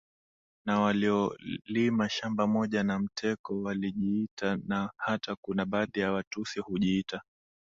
Na 0.65 0.79
waliolima 0.81 2.09
shamba 2.09 2.47
moja 2.47 2.83
na 2.83 2.99
Mteko 2.99 3.61
walijiita 3.61 4.57
na 4.67 4.89
hata 4.97 5.35
kuna 5.35 5.65
baadhi 5.65 5.99
ya 5.99 6.11
Watusi 6.11 6.59
hujiita 6.59 7.21